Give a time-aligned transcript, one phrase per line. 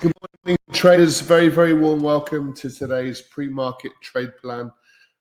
[0.00, 0.12] Good
[0.44, 1.20] morning, traders.
[1.20, 4.70] Very, very warm welcome to today's pre-market trade plan,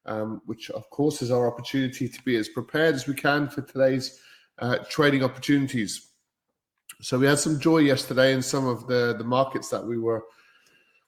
[0.05, 3.61] um, which of course is our opportunity to be as prepared as we can for
[3.61, 4.19] today's
[4.59, 6.09] uh, trading opportunities.
[7.01, 10.23] So we had some joy yesterday in some of the the markets that we were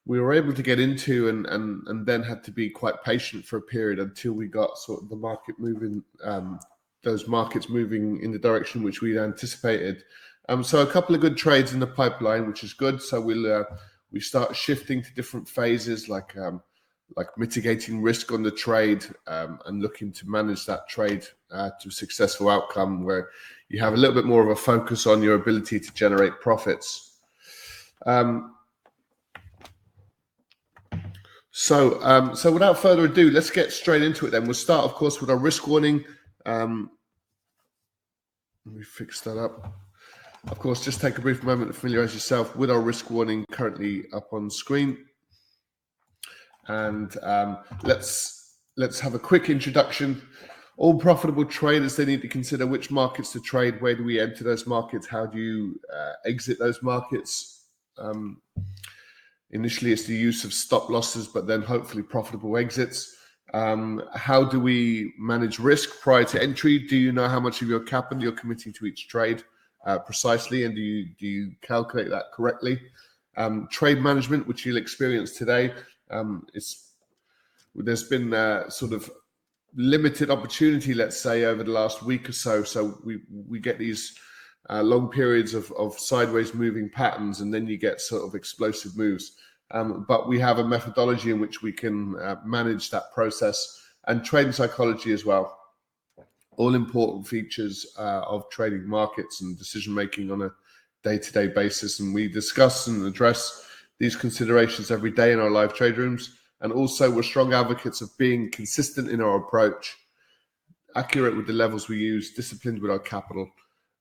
[0.05, 3.45] we were able to get into and and and then had to be quite patient
[3.45, 6.59] for a period until we got sort of the market moving um,
[7.03, 10.03] those markets moving in the direction which we'd anticipated
[10.49, 13.01] um, so a couple of good trades in the pipeline, which is good.
[13.01, 13.63] So we'll uh,
[14.11, 16.61] we start shifting to different phases, like um,
[17.15, 21.89] like mitigating risk on the trade um, and looking to manage that trade uh, to
[21.89, 23.29] a successful outcome, where
[23.69, 27.19] you have a little bit more of a focus on your ability to generate profits.
[28.05, 28.55] Um,
[31.51, 34.31] so, um, so without further ado, let's get straight into it.
[34.31, 36.03] Then we'll start, of course, with our risk warning.
[36.47, 36.89] Um,
[38.65, 39.82] let me fix that up.
[40.49, 44.03] Of course, just take a brief moment to familiarize yourself with our risk warning currently
[44.11, 44.97] up on screen.
[46.67, 50.21] And um, let's let's have a quick introduction.
[50.75, 53.81] All profitable traders they need to consider which markets to trade.
[53.81, 55.07] Where do we enter those markets?
[55.07, 57.67] How do you uh, exit those markets?
[57.97, 58.41] Um,
[59.51, 63.15] initially, it's the use of stop losses, but then hopefully profitable exits.
[63.53, 66.79] Um, how do we manage risk prior to entry?
[66.79, 69.43] Do you know how much of your capital you're committing to each trade?
[69.85, 72.81] Uh, precisely, and do you do you calculate that correctly?
[73.35, 75.73] Um, trade management, which you'll experience today,
[76.11, 76.45] um,
[77.75, 79.09] there's been uh, sort of
[79.75, 82.63] limited opportunity, let's say, over the last week or so.
[82.63, 84.15] So we we get these
[84.69, 88.95] uh, long periods of, of sideways moving patterns, and then you get sort of explosive
[88.97, 89.33] moves.
[89.71, 94.23] Um, but we have a methodology in which we can uh, manage that process and
[94.23, 95.57] trade psychology as well
[96.57, 100.51] all important features uh, of trading markets and decision making on a
[101.03, 101.99] day to day basis.
[101.99, 103.65] And we discuss and address
[103.99, 106.37] these considerations every day in our live trade rooms.
[106.61, 109.97] And also, we're strong advocates of being consistent in our approach,
[110.95, 113.49] accurate with the levels we use, disciplined with our capital,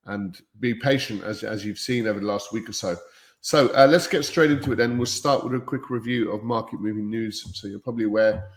[0.06, 2.96] and be patient, as, as you've seen over the last week or so.
[3.40, 4.96] So uh, let's get straight into it then.
[4.96, 7.44] We'll start with a quick review of market moving news.
[7.58, 8.48] So you're probably aware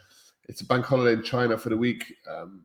[0.47, 2.63] it's a bank holiday in China for the week um,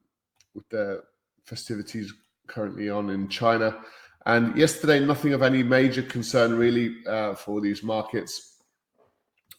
[0.55, 1.03] with the
[1.45, 2.13] festivities
[2.47, 3.79] currently on in China.
[4.27, 8.59] And yesterday, nothing of any major concern really uh, for these markets.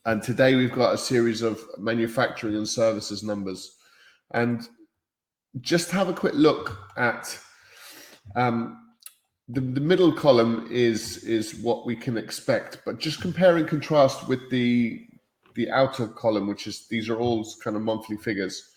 [0.06, 3.78] And today, we've got a series of manufacturing and services numbers.
[4.34, 4.68] And
[5.60, 7.38] just have a quick look at
[8.36, 8.78] um,
[9.50, 14.28] the, the middle column is is what we can expect, but just compare and contrast
[14.28, 15.06] with the
[15.56, 18.71] the outer column, which is these are all kind of monthly figures.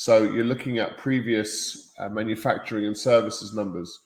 [0.00, 3.98] So you're looking at previous uh, manufacturing and services numbers,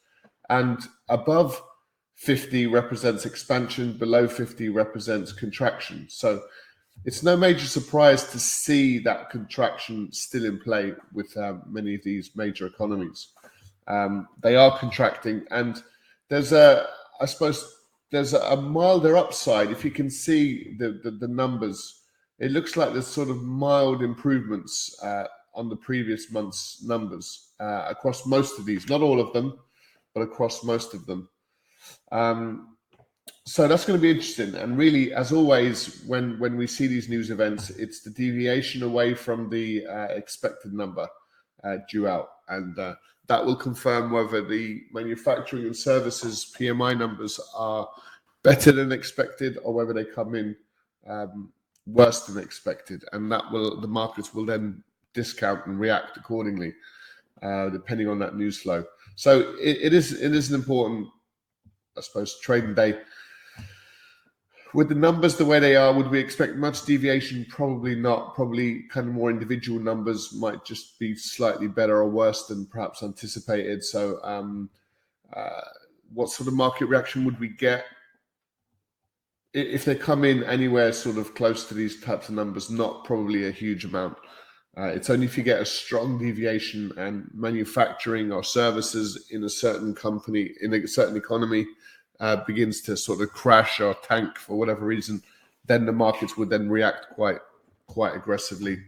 [0.48, 0.80] and
[1.10, 1.62] above
[2.14, 6.06] 50 represents expansion, below 50 represents contraction.
[6.08, 6.44] So
[7.04, 12.02] it's no major surprise to see that contraction still in play with uh, many of
[12.02, 13.28] these major economies.
[13.86, 15.82] Um, they are contracting, and
[16.30, 16.86] there's a,
[17.20, 17.70] I suppose,
[18.10, 22.00] there's a, milder upside if you can see the, the, the numbers.
[22.38, 27.86] It looks like there's sort of mild improvements uh, on the previous month's numbers uh,
[27.88, 29.58] across most of these, not all of them,
[30.14, 31.28] but across most of them.
[32.10, 32.76] Um,
[33.44, 34.54] so that's going to be interesting.
[34.54, 39.14] And really, as always, when when we see these news events, it's the deviation away
[39.14, 41.08] from the uh, expected number
[41.64, 42.94] uh, due out, and uh,
[43.26, 47.88] that will confirm whether the manufacturing and services PMI numbers are
[48.42, 50.56] better than expected or whether they come in
[51.08, 51.52] um,
[51.86, 54.82] worse than expected, and that will the markets will then
[55.14, 56.74] discount and react accordingly,
[57.42, 58.84] uh, depending on that news flow.
[59.16, 61.08] So it, it is it is an important,
[61.96, 62.98] I suppose, trading day.
[64.74, 67.44] With the numbers the way they are, would we expect much deviation?
[67.50, 68.34] Probably not.
[68.34, 73.02] Probably kind of more individual numbers might just be slightly better or worse than perhaps
[73.02, 73.84] anticipated.
[73.84, 74.70] So, um,
[75.34, 75.60] uh,
[76.14, 77.84] what sort of market reaction would we get
[79.52, 82.70] if they come in anywhere sort of close to these types of numbers?
[82.70, 84.16] Not probably a huge amount.
[84.76, 89.48] Uh, it's only if you get a strong deviation and manufacturing or services in a
[89.48, 91.66] certain company, in a certain economy,
[92.20, 95.22] uh, begins to sort of crash or tank for whatever reason,
[95.66, 97.38] then the markets would then react quite
[97.86, 98.78] quite aggressively.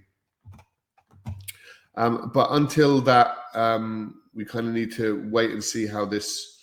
[1.97, 6.54] Um, but until that, um, we kind of need to wait and see how this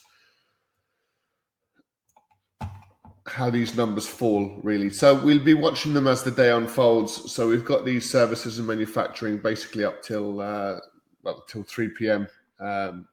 [3.28, 4.90] how these numbers fall really.
[4.90, 7.32] So we'll be watching them as the day unfolds.
[7.32, 10.80] So we've got these services and manufacturing basically up till uh,
[11.24, 12.28] well till three p.m.
[12.60, 13.08] Um,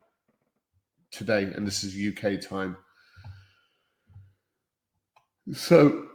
[1.11, 2.77] today, and this is UK time.
[5.53, 6.09] So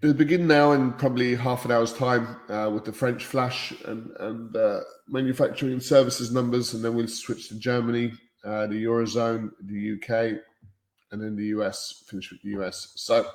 [0.00, 4.10] They'll begin now in probably half an hour's time uh, with the French flash and,
[4.20, 8.12] and uh, manufacturing and services numbers, and then we'll switch to Germany,
[8.44, 10.40] uh, the Eurozone, the UK,
[11.12, 12.92] and then the US, finish with the US.
[12.96, 13.26] So,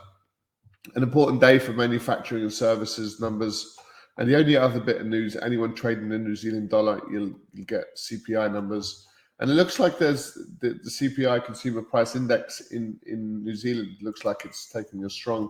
[0.96, 3.76] an important day for manufacturing and services numbers.
[4.18, 7.66] And the only other bit of news anyone trading in New Zealand dollar, you'll, you'll
[7.66, 9.08] get CPI numbers.
[9.40, 13.98] And it looks like there's the, the CPI consumer price index in, in New Zealand
[14.02, 15.50] looks like it's taking a strong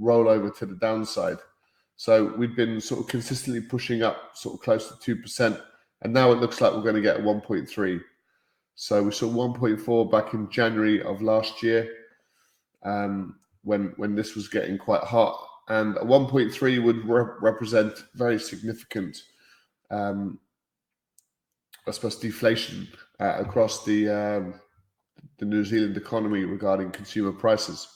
[0.00, 1.38] rollover to the downside.
[1.96, 5.60] So we've been sort of consistently pushing up sort of close to 2%.
[6.02, 8.00] And now it looks like we're going to get 1.3.
[8.82, 11.86] So we saw 1.4 back in January of last year
[12.82, 15.38] um, when, when this was getting quite hot.
[15.68, 19.18] And 1.3 would re- represent very significant,
[19.90, 20.40] um,
[21.86, 22.88] I suppose, deflation
[23.20, 24.54] uh, across the, um,
[25.36, 27.86] the New Zealand economy regarding consumer prices.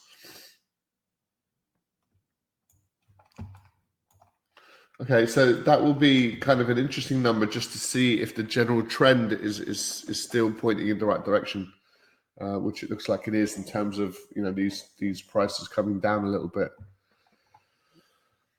[5.01, 8.45] Okay, so that will be kind of an interesting number just to see if the
[8.45, 11.73] general trend is is, is still pointing in the right direction,
[12.41, 15.67] uh, which it looks like it is in terms of you know these these prices
[15.67, 16.71] coming down a little bit.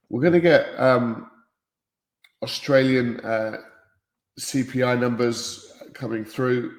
[0.10, 1.32] We're going to get um,
[2.44, 3.60] Australian uh,
[4.38, 6.74] CPI numbers coming through,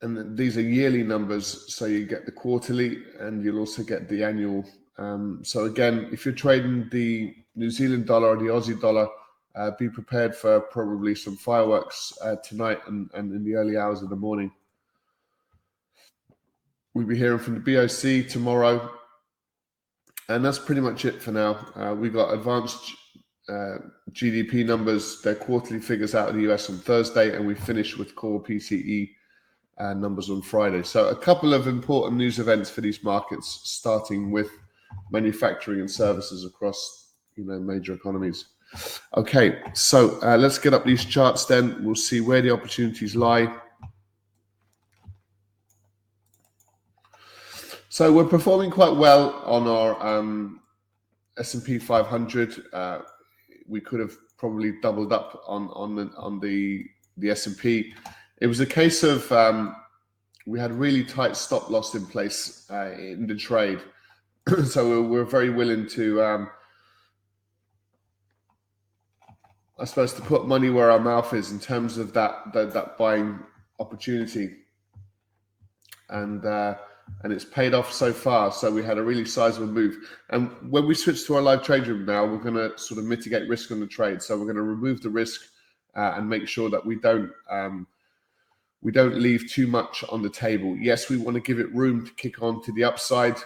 [0.00, 4.24] and these are yearly numbers, so you get the quarterly, and you'll also get the
[4.24, 4.64] annual.
[4.96, 9.08] Um, so again, if you're trading the New Zealand dollar or the Aussie dollar.
[9.54, 14.02] Uh, be prepared for probably some fireworks uh, tonight and, and in the early hours
[14.02, 14.50] of the morning.
[16.92, 18.90] We'll be hearing from the BOC tomorrow.
[20.28, 21.66] And that's pretty much it for now.
[21.76, 22.96] Uh, we got advanced
[23.48, 23.76] uh,
[24.10, 28.16] GDP numbers, their quarterly figures out of the US on Thursday, and we finish with
[28.16, 29.10] core PCE
[29.78, 30.82] uh, numbers on Friday.
[30.82, 34.50] So, a couple of important news events for these markets, starting with
[35.10, 38.46] manufacturing and services across you know major economies.
[39.16, 41.44] Okay, so uh, let's get up these charts.
[41.44, 43.54] Then we'll see where the opportunities lie.
[47.88, 50.60] So we're performing quite well on our um,
[51.38, 52.64] S&P 500.
[52.72, 52.98] Uh,
[53.68, 56.84] we could have probably doubled up on on the on the
[57.18, 57.94] the S&P.
[58.40, 59.76] It was a case of um,
[60.46, 63.80] we had really tight stop loss in place uh, in the trade,
[64.64, 66.50] so we're, very willing to um,
[69.78, 72.98] I suppose to put money where our mouth is in terms of that that, that
[72.98, 73.40] buying
[73.80, 74.54] opportunity,
[76.10, 76.74] and uh,
[77.22, 78.52] and it's paid off so far.
[78.52, 79.96] So we had a really sizable move.
[80.30, 83.04] And when we switch to our live trade room now, we're going to sort of
[83.06, 84.22] mitigate risk on the trade.
[84.22, 85.40] So we're going to remove the risk
[85.96, 87.86] uh, and make sure that we don't um,
[88.82, 90.76] we don't leave too much on the table.
[90.76, 93.36] Yes, we want to give it room to kick on to the upside.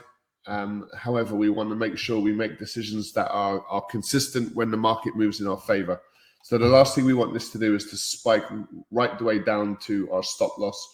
[0.49, 4.71] Um, however, we want to make sure we make decisions that are, are consistent when
[4.71, 6.01] the market moves in our favor.
[6.43, 8.45] So the last thing we want this to do is to spike
[8.91, 10.89] right the way down to our stop loss,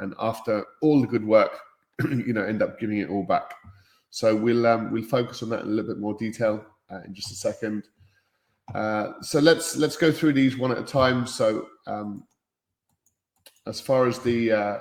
[0.00, 1.58] and after all the good work,
[2.04, 3.54] you know, end up giving it all back.
[4.10, 7.14] So we'll um, we'll focus on that in a little bit more detail uh, in
[7.14, 7.84] just a second.
[8.74, 11.26] Uh, so let's let's go through these one at a time.
[11.26, 12.24] So um,
[13.66, 14.78] as far as the uh,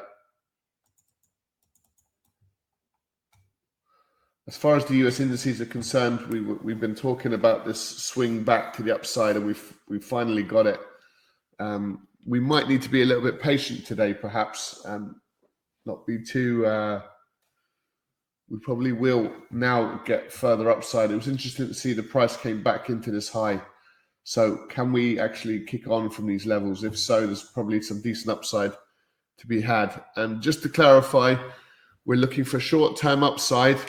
[4.47, 8.43] As far as the US indices are concerned, we, we've been talking about this swing
[8.43, 10.79] back to the upside, and we've we've finally got it.
[11.59, 15.13] Um, we might need to be a little bit patient today, perhaps, and
[15.85, 16.65] not be too.
[16.65, 17.01] Uh,
[18.49, 21.11] we probably will now get further upside.
[21.11, 23.61] It was interesting to see the price came back into this high.
[24.23, 26.85] So, can we actually kick on from these levels?
[26.85, 28.71] If so, there's probably some decent upside
[29.39, 30.01] to be had.
[30.15, 31.35] And just to clarify,
[32.05, 33.79] we're looking for short-term upside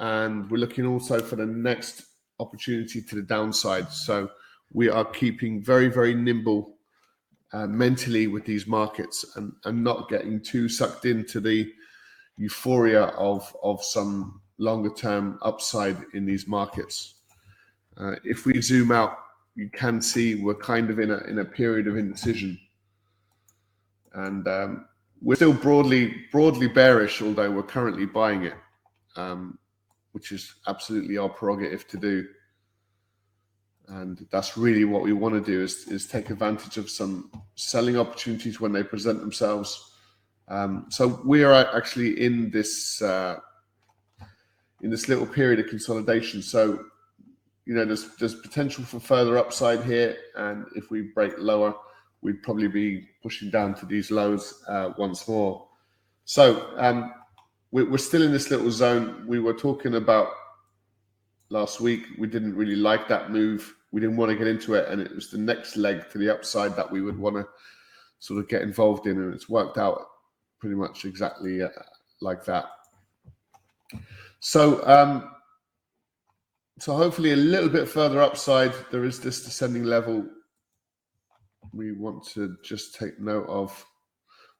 [0.00, 2.04] and we're looking also for the next
[2.40, 3.90] opportunity to the downside.
[3.92, 4.30] So
[4.72, 6.76] we are keeping very, very nimble
[7.52, 11.70] uh, mentally with these markets and, and not getting too sucked into the
[12.36, 17.14] euphoria of, of some longer term upside in these markets.
[17.96, 19.18] Uh, if we zoom out,
[19.54, 22.58] you can see we're kind of in a, in a period of indecision.
[24.14, 24.86] And um,
[25.20, 28.54] we're still broadly broadly bearish, although we're currently buying it.
[29.16, 29.58] Um,
[30.12, 32.26] which is absolutely our prerogative to do.
[33.88, 37.98] And that's really what we want to do is, is take advantage of some selling
[37.98, 39.92] opportunities when they present themselves.
[40.48, 43.36] Um, so we are actually in this uh,
[44.82, 46.42] in this little period of consolidation.
[46.42, 46.84] So
[47.64, 51.74] you know there's there's potential for further upside here, and if we break lower,
[52.20, 55.66] we'd probably be pushing down to these lows uh, once more.
[56.24, 57.12] So um,
[57.72, 59.24] we're still in this little zone.
[59.26, 60.28] We were talking about
[61.48, 62.06] last week.
[62.18, 63.74] We didn't really like that move.
[63.90, 66.30] We didn't want to get into it, and it was the next leg to the
[66.30, 67.46] upside that we would want to
[68.18, 70.06] sort of get involved in, and it's worked out
[70.60, 71.68] pretty much exactly uh,
[72.20, 72.66] like that.
[74.40, 75.30] So, um,
[76.78, 78.72] so hopefully a little bit further upside.
[78.90, 80.26] There is this descending level
[81.72, 83.84] we want to just take note of,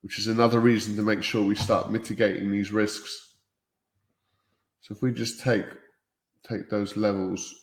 [0.03, 3.37] which is another reason to make sure we start mitigating these risks.
[4.81, 5.65] So if we just take
[6.49, 7.55] take those levels,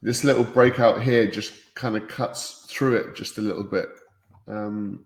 [0.00, 3.88] this little breakout here just kind of cuts through it just a little bit.
[4.46, 5.04] Um,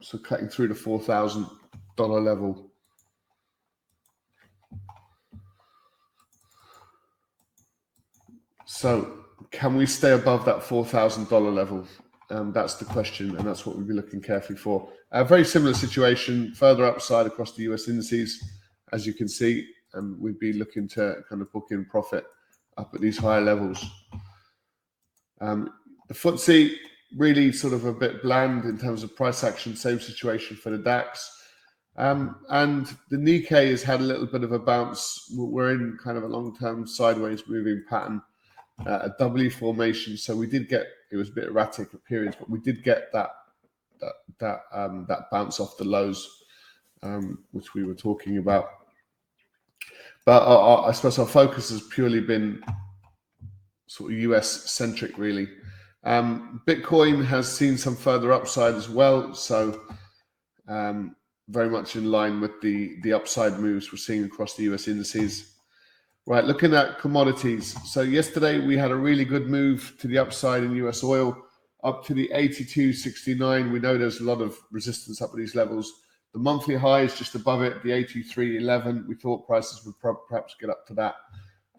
[0.00, 1.46] so cutting through the four thousand
[1.96, 2.70] dollar level.
[8.64, 9.18] So
[9.50, 11.86] can we stay above that four thousand dollar level?
[12.32, 14.88] Um, that's the question, and that's what we'll be looking carefully for.
[15.10, 18.42] A very similar situation, further upside across the US indices,
[18.92, 22.24] as you can see, and we'd be looking to kind of book in profit
[22.78, 23.84] up at these higher levels.
[25.42, 25.74] Um,
[26.08, 26.74] the FTSE
[27.18, 29.76] really sort of a bit bland in terms of price action.
[29.76, 31.30] Same situation for the DAX.
[31.96, 35.30] Um, and the Nikkei has had a little bit of a bounce.
[35.36, 38.22] We're in kind of a long-term sideways moving pattern,
[38.86, 40.16] uh, a W formation.
[40.16, 43.12] So we did get it was a bit erratic at periods, but we did get
[43.12, 43.30] that
[44.00, 46.28] that that um, that bounce off the lows,
[47.02, 48.68] um, which we were talking about.
[50.24, 52.62] But our, I suppose our focus has purely been
[53.86, 55.48] sort of US centric, really.
[56.04, 59.82] Um, Bitcoin has seen some further upside as well, so
[60.66, 61.14] um,
[61.48, 65.51] very much in line with the the upside moves we're seeing across the US indices.
[66.24, 67.76] Right, looking at commodities.
[67.90, 71.36] So yesterday we had a really good move to the upside in US oil
[71.82, 73.72] up to the 82.69.
[73.72, 75.92] We know there's a lot of resistance up at these levels.
[76.32, 79.08] The monthly high is just above it, the 83.11.
[79.08, 79.96] We thought prices would
[80.28, 81.16] perhaps get up to that.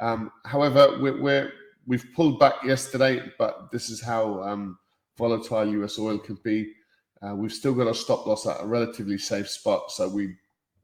[0.01, 1.53] Um, however, we're, we're,
[1.87, 4.77] we've pulled back yesterday, but this is how um,
[5.17, 6.73] volatile US oil can be.
[7.25, 10.35] Uh, we've still got a stop loss at a relatively safe spot, so we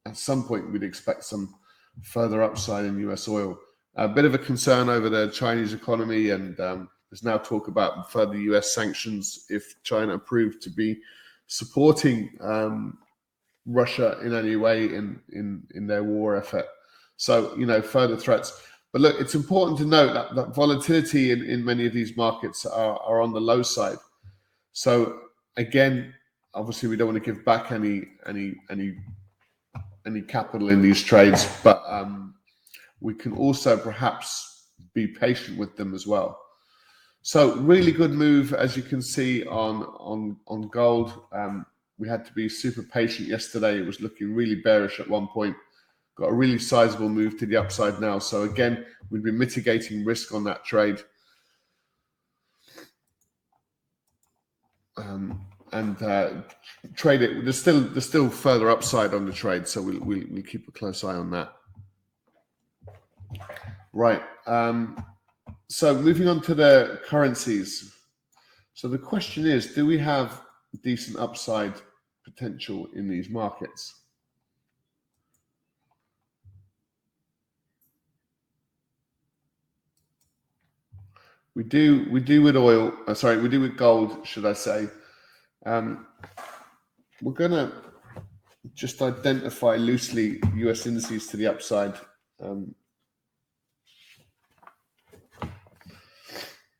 [0.05, 1.53] at some point we'd expect some
[2.03, 3.57] further upside in US oil.
[3.95, 8.11] A bit of a concern over the Chinese economy, and um, there's now talk about
[8.11, 10.99] further US sanctions if China proved to be
[11.47, 12.97] supporting um,
[13.65, 16.65] Russia in any way in, in, in their war effort.
[17.17, 18.61] So, you know, further threats.
[18.93, 22.65] But look, it's important to note that, that volatility in, in many of these markets
[22.65, 23.97] are, are on the low side.
[24.71, 25.19] So
[25.57, 26.13] again,
[26.53, 28.95] obviously we don't want to give back any any any
[30.09, 32.33] any capital in these trades, but um,
[32.99, 36.39] we can also perhaps be patient with them as well.
[37.21, 41.21] So really good move, as you can see on on on gold.
[41.31, 41.65] Um,
[41.97, 43.77] we had to be super patient yesterday.
[43.77, 45.55] It was looking really bearish at one point.
[46.15, 48.19] Got a really sizable move to the upside now.
[48.19, 50.99] So again, we've been mitigating risk on that trade.
[54.97, 56.31] Um, and uh,
[56.95, 57.43] trade it.
[57.43, 60.71] There's still there's still further upside on the trade, so we'll we'll, we'll keep a
[60.71, 61.53] close eye on that.
[63.93, 64.21] Right.
[64.47, 65.03] Um,
[65.67, 67.93] so moving on to the currencies.
[68.73, 70.41] So the question is, do we have
[70.83, 71.73] decent upside
[72.23, 73.95] potential in these markets?
[81.55, 82.07] We do.
[82.09, 82.93] We do with oil.
[83.05, 84.87] Uh, sorry, we do with gold, should I say?
[85.65, 86.07] Um,
[87.21, 87.71] we're going to
[88.73, 91.95] just identify loosely US indices to the upside.
[92.41, 92.73] Um,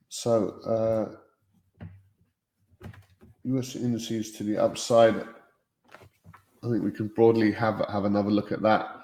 [0.08, 1.16] so, uh,
[3.44, 5.16] US indices to the upside.
[5.16, 8.96] I think we can broadly have have another look at that.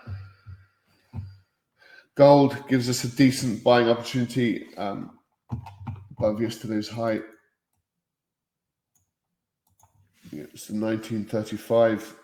[2.16, 5.20] Gold gives us a decent buying opportunity um,
[6.18, 7.20] above yesterday's high.
[10.32, 12.16] It's 1935.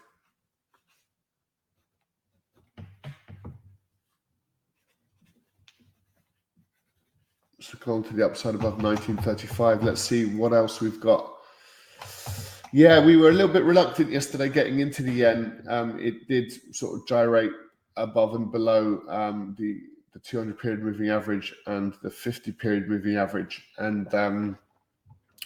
[7.60, 9.84] So going to the upside above 1935.
[9.84, 11.31] Let's see what else we've got.
[12.74, 15.63] Yeah, we were a little bit reluctant yesterday getting into the yen.
[15.67, 17.51] Um, it did sort of gyrate
[17.98, 19.79] above and below um, the
[20.13, 24.58] the 200 period moving average and the 50 period moving average, and um,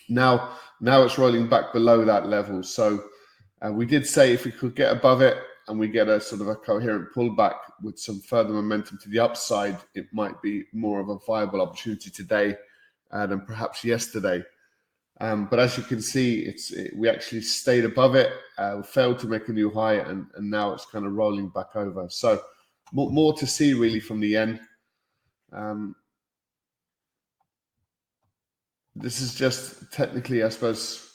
[0.10, 2.64] now, now it's rolling back below that level.
[2.64, 3.04] So
[3.62, 6.42] uh, we did say if we could get above it and we get a sort
[6.42, 11.00] of a coherent pullback with some further momentum to the upside, it might be more
[11.00, 12.56] of a viable opportunity today
[13.12, 14.44] uh, than perhaps yesterday.
[15.22, 19.18] Um, but as you can see, it's it, we actually stayed above it, uh, failed
[19.20, 22.08] to make a new high, and, and now it's kind of rolling back over.
[22.10, 22.41] So
[22.91, 24.60] more, more to see really from the yen.
[25.54, 25.96] Um,
[28.95, 31.12] this is just technically, I suppose,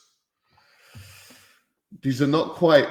[2.03, 2.89] these are not quite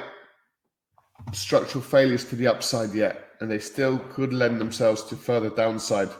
[1.32, 6.10] structural failures to the upside yet, and they still could lend themselves to further downside.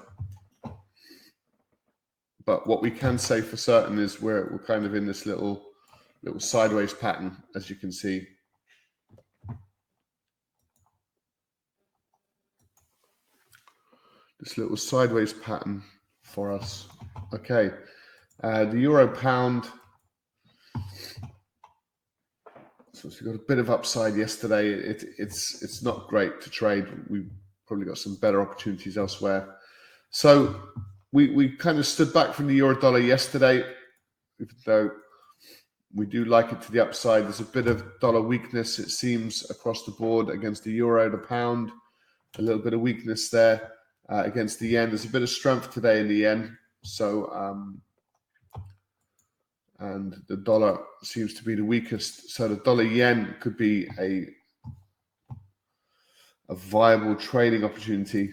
[2.46, 5.66] But what we can say for certain is we're, we're kind of in this little
[6.22, 8.26] little sideways pattern, as you can see.
[14.38, 15.82] This little sideways pattern
[16.22, 16.88] for us.
[17.34, 17.70] Okay,
[18.42, 19.66] uh, the euro pound.
[22.92, 24.68] So we got a bit of upside yesterday.
[24.68, 26.86] It, it's it's not great to trade.
[27.08, 27.26] We
[27.66, 29.56] probably got some better opportunities elsewhere.
[30.10, 30.60] So
[31.12, 33.64] we we kind of stood back from the euro dollar yesterday,
[34.38, 34.90] even though
[35.94, 37.24] we do like it to the upside.
[37.24, 41.18] There's a bit of dollar weakness, it seems, across the board against the euro, the
[41.18, 41.72] pound.
[42.38, 43.72] A little bit of weakness there
[44.08, 44.90] uh, against the yen.
[44.90, 46.56] There's a bit of strength today in the yen.
[46.82, 47.80] So, um,
[49.80, 52.30] and the dollar seems to be the weakest.
[52.30, 54.26] So the dollar yen could be a
[56.48, 58.30] a viable trading opportunity.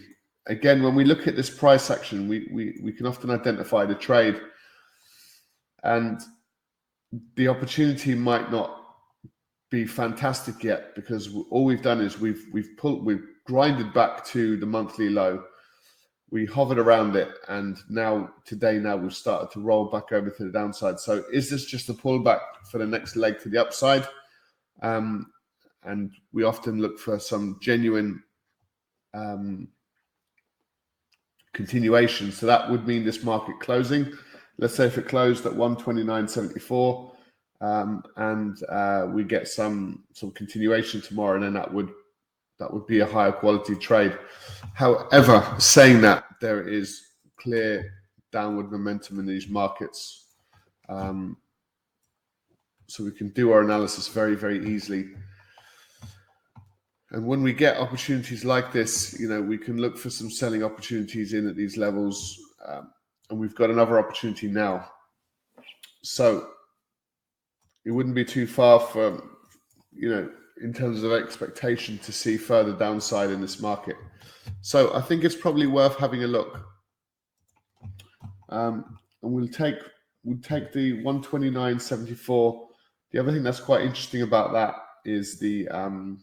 [0.47, 3.95] Again, when we look at this price action, we we, we can often identify the
[3.95, 4.39] trade.
[5.83, 6.19] And
[7.35, 8.83] the opportunity might not
[9.69, 14.57] be fantastic yet because all we've done is we've we've pulled we've grinded back to
[14.57, 15.43] the monthly low
[16.29, 20.43] we hovered around it and now today now we've started to roll back over to
[20.43, 20.99] the downside.
[20.99, 24.05] So is this just a pullback for the next leg to the upside?
[24.81, 25.31] Um,
[25.83, 28.21] and we often look for some genuine
[29.13, 29.69] um,
[31.53, 32.31] continuation.
[32.31, 34.11] So that would mean this market closing.
[34.57, 37.11] Let's say if it closed at 129.74
[37.61, 41.89] um, and uh, we get some some continuation tomorrow, and then that would
[42.59, 44.17] that would be a higher quality trade.
[44.73, 47.01] However, saying that there is
[47.37, 47.93] clear
[48.31, 50.25] downward momentum in these markets,
[50.89, 51.37] um,
[52.87, 55.09] so we can do our analysis very very easily.
[57.11, 60.63] And when we get opportunities like this, you know, we can look for some selling
[60.63, 62.37] opportunities in at these levels.
[62.65, 62.91] Um,
[63.29, 64.89] and we've got another opportunity now.
[66.03, 66.49] So
[67.85, 69.37] it wouldn't be too far from,
[69.93, 70.29] you know,
[70.61, 73.95] in terms of expectation to see further downside in this market.
[74.61, 76.59] So I think it's probably worth having a look.
[78.49, 79.75] Um, and we'll take
[80.23, 82.67] we'll take the 129.74.
[83.11, 86.19] The other thing that's quite interesting about that is the um,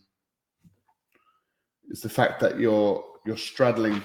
[1.90, 4.02] is the fact that you're you're straddling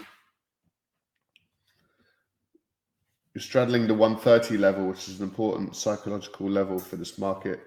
[3.40, 7.62] You're straddling the 130 level, which is an important psychological level for this market.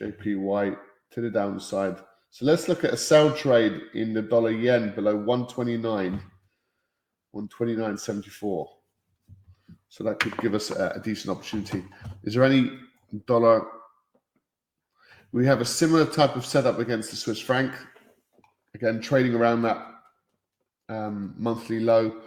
[0.00, 0.76] JPY
[1.14, 1.96] to the downside.
[2.30, 6.20] So let's look at a sell trade in the dollar yen below 129,
[7.34, 8.66] 129.74.
[9.88, 11.84] So that could give us a, a decent opportunity.
[12.24, 12.72] Is there any
[13.26, 13.64] dollar?
[15.30, 17.72] We have a similar type of setup against the Swiss franc.
[18.74, 19.86] Again, trading around that
[20.88, 22.20] um, monthly low.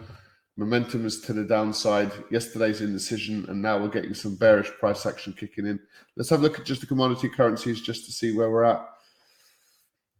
[0.58, 2.10] Momentum is to the downside.
[2.32, 5.78] Yesterday's indecision, and now we're getting some bearish price action kicking in.
[6.16, 8.84] Let's have a look at just the commodity currencies just to see where we're at.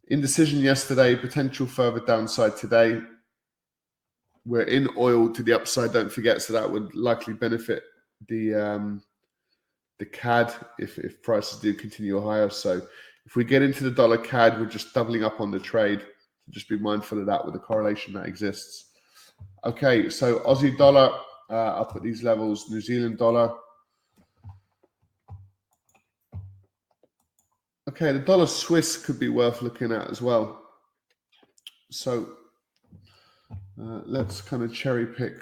[0.06, 3.00] Indecision yesterday, potential further downside today.
[4.46, 7.82] We're in oil to the upside, don't forget, so that would likely benefit
[8.28, 9.02] the um,
[9.98, 12.48] the CAD if, if prices do continue higher.
[12.48, 12.80] So
[13.26, 16.00] if we get into the dollar CAD, we're just doubling up on the trade.
[16.00, 18.87] So just be mindful of that with the correlation that exists.
[19.64, 21.10] Okay, so Aussie dollar,
[21.50, 23.54] uh, I'll put these levels, New Zealand dollar.
[27.88, 30.62] Okay, the dollar Swiss could be worth looking at as well.
[31.90, 32.28] So
[33.80, 35.34] uh, let's kind of cherry pick.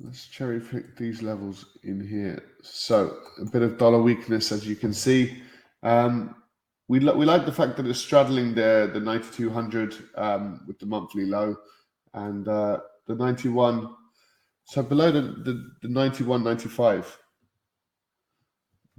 [0.00, 2.42] Let's cherry pick these levels in here.
[2.62, 5.42] So a bit of dollar weakness, as you can see.
[5.82, 6.36] Um,
[6.88, 11.24] we, we like the fact that it's straddling the, the 9200 um, with the monthly
[11.24, 11.56] low
[12.14, 13.88] and uh, the 91.
[14.64, 17.18] So below the, the, the 9195.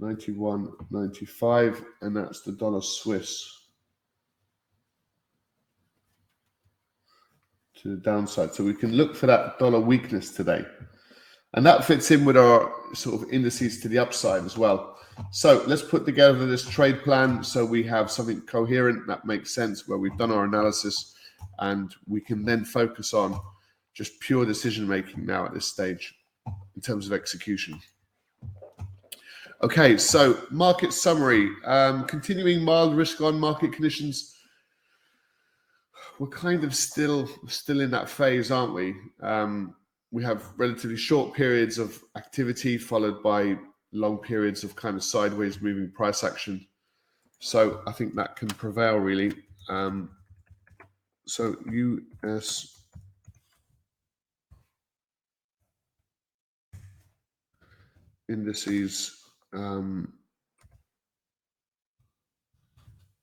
[0.00, 3.57] 91.95, and that's the dollar Swiss
[7.82, 8.54] to the downside.
[8.54, 10.64] So we can look for that dollar weakness today.
[11.54, 14.98] And that fits in with our sort of indices to the upside as well.
[15.30, 19.88] So let's put together this trade plan so we have something coherent that makes sense
[19.88, 21.14] where we've done our analysis
[21.58, 23.40] and we can then focus on
[23.94, 26.14] just pure decision making now at this stage
[26.76, 27.80] in terms of execution.
[29.60, 31.50] Okay, so market summary.
[31.64, 34.37] Um, continuing mild risk on market conditions.
[36.18, 38.94] We're kind of still still in that phase, aren't we?
[39.22, 39.74] Um,
[40.10, 43.56] we have relatively short periods of activity followed by
[43.92, 46.66] long periods of kind of sideways moving price action.
[47.40, 49.32] So I think that can prevail really.
[49.68, 50.10] Um,
[51.26, 52.78] so US
[58.28, 60.12] indices um,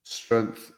[0.04, 0.72] strength.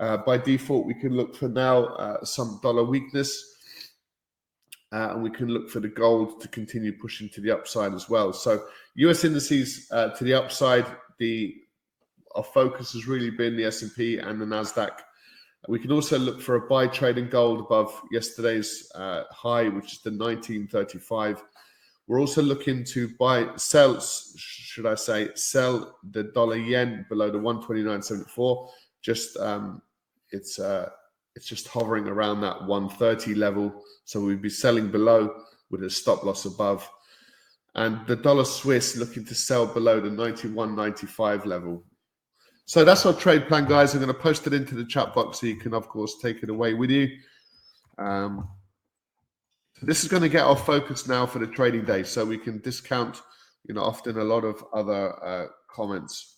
[0.00, 3.51] Uh, by default, we can look for now uh, some dollar weakness.
[4.92, 8.08] Uh, and we can look for the gold to continue pushing to the upside as
[8.08, 8.32] well.
[8.32, 8.64] So
[8.96, 10.86] US indices uh, to the upside,
[11.18, 11.54] the
[12.34, 14.92] our focus has really been the S&P and the Nasdaq.
[15.68, 19.92] We can also look for a buy trade in gold above yesterday's uh, high, which
[19.92, 21.42] is the 1935
[22.06, 27.38] we're also looking to buy, sell, should I say, sell the dollar yen below the
[27.38, 28.68] 129.74.
[29.00, 29.82] Just um,
[30.30, 30.90] it's uh,
[31.34, 33.82] it's just hovering around that 130 level.
[34.04, 35.34] So we'd be selling below
[35.70, 36.88] with a stop loss above.
[37.74, 41.84] And the dollar Swiss looking to sell below the 91.95 level.
[42.66, 43.94] So that's our trade plan, guys.
[43.94, 46.42] I'm going to post it into the chat box so you can, of course, take
[46.42, 47.08] it away with you.
[47.98, 48.48] Um,
[49.80, 52.60] this is going to get our focus now for the trading day, so we can
[52.60, 53.20] discount,
[53.66, 56.36] you know, often a lot of other uh, comments.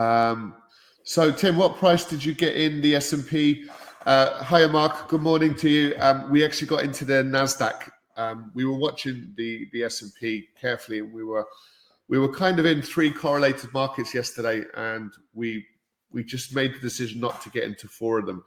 [0.00, 0.54] Um,
[1.08, 3.68] so, Tim, what price did you get in the S and P?
[4.06, 5.06] Uh, hiya, Mark.
[5.06, 5.94] Good morning to you.
[6.00, 7.88] Um, we actually got into the Nasdaq.
[8.16, 11.46] Um, we were watching the the S and P carefully, and we were
[12.08, 15.64] we were kind of in three correlated markets yesterday, and we
[16.10, 18.42] we just made the decision not to get into four of them.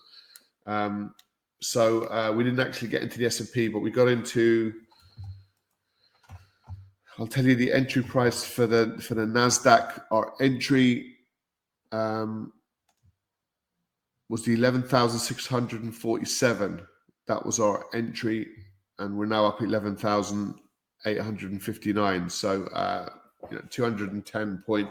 [0.66, 1.16] Um,
[1.62, 4.74] so uh, we didn't actually get into the S&P, but we got into.
[7.18, 10.04] I'll tell you the entry price for the for the Nasdaq.
[10.12, 11.19] Our entry
[11.92, 12.54] um,
[14.30, 16.82] was the eleven thousand six hundred and forty-seven.
[17.28, 18.48] That was our entry,
[19.00, 20.56] and we're now up eleven thousand
[21.06, 22.30] eight hundred and fifty-nine.
[22.30, 23.10] So uh,
[23.50, 24.90] you know, two hundred and ten point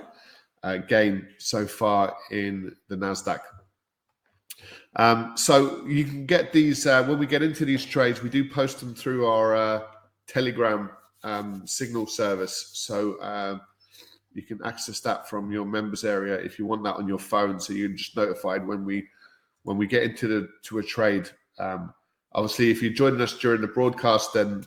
[0.63, 3.41] uh, gain so far in the Nasdaq.
[4.97, 8.23] Um, so you can get these uh, when we get into these trades.
[8.23, 9.83] We do post them through our uh,
[10.27, 10.91] Telegram
[11.23, 13.59] um, signal service, so uh,
[14.39, 17.59] you can access that from your members area if you want that on your phone,
[17.59, 19.07] so you're just notified when we
[19.65, 21.29] when we get into the to a trade.
[21.59, 21.93] Um,
[22.33, 24.65] obviously, if you're joining us during the broadcast, then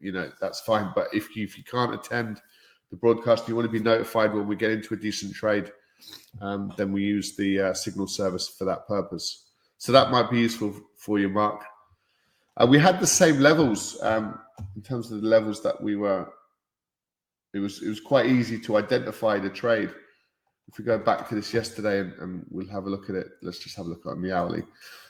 [0.00, 0.90] you know that's fine.
[0.96, 2.42] But if you if you can't attend
[2.90, 5.72] the broadcast, you want to be notified when we get into a decent trade.
[6.42, 9.44] Um, then we use the uh, signal service for that purpose.
[9.78, 11.62] So that might be useful for you, Mark.
[12.56, 14.38] Uh, we had the same levels um,
[14.76, 16.28] in terms of the levels that we were.
[17.54, 19.90] It was it was quite easy to identify the trade.
[20.68, 23.28] If we go back to this yesterday and, and we'll have a look at it.
[23.42, 24.64] Let's just have a look at the hourly.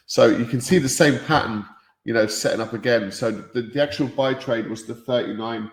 [0.07, 1.65] So you can see the same pattern,
[2.05, 3.11] you know, setting up again.
[3.13, 5.71] So the, the actual buy trade was the 39,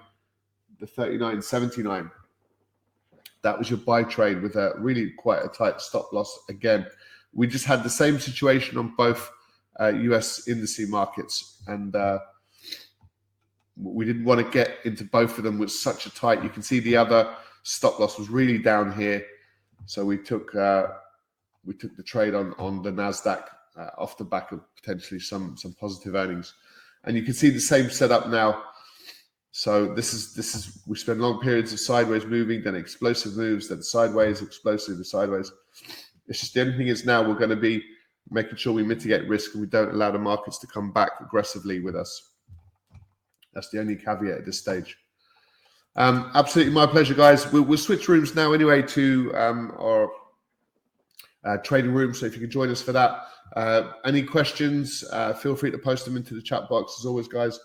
[0.80, 2.12] the 39.79.
[3.42, 6.86] That was your buy trade with a really quite a tight stop loss again
[7.34, 9.32] we just had the same situation on both
[9.80, 12.20] uh, US indice markets, and uh,
[13.78, 16.44] we didn't want to get into both of them with such a tight.
[16.44, 19.26] You can see the other stop loss was really down here,
[19.86, 20.88] so we took uh,
[21.66, 23.44] we took the trade on on the Nasdaq
[23.78, 26.54] uh, off the back of potentially some some positive earnings,
[27.06, 28.64] and you can see the same setup now.
[29.52, 33.68] So this is this is we spend long periods of sideways moving, then explosive moves,
[33.68, 35.52] then sideways, explosive, and sideways.
[36.28, 37.84] It's just the only thing is now we're going to be
[38.30, 41.82] making sure we mitigate risk and we don't allow the markets to come back aggressively
[41.82, 42.31] with us.
[43.54, 44.98] That's the only caveat at this stage.
[45.96, 47.52] Um, absolutely, my pleasure, guys.
[47.52, 50.10] We'll, we'll, switch rooms now anyway to um, our
[51.44, 52.14] uh, trading room.
[52.14, 53.26] So if you can join us for that.
[53.56, 57.28] Uh, any questions, uh, feel free to post them into the chat box as always,
[57.28, 57.60] guys.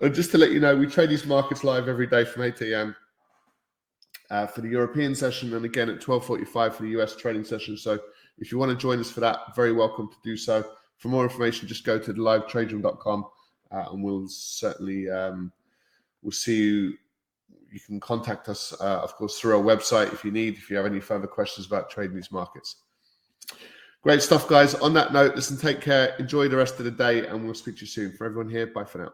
[0.00, 2.60] And just to let you know, we trade these markets live every day from 8
[2.62, 2.96] a.m.
[4.30, 7.76] Uh, for the European session and again at 12.45 for the US trading session.
[7.76, 7.98] So
[8.38, 10.64] if you want to join us for that, very welcome to do so.
[10.98, 13.26] For more information, just go to the livetraderoom.com
[13.74, 15.52] uh, and we'll certainly um,
[16.22, 16.94] we'll see you.
[17.72, 20.76] You can contact us, uh, of course, through our website if you need, if you
[20.76, 22.76] have any further questions about trading these markets.
[24.02, 24.74] Great stuff, guys.
[24.76, 27.76] On that note, listen, take care, enjoy the rest of the day, and we'll speak
[27.76, 28.12] to you soon.
[28.12, 29.10] For everyone here, bye for now.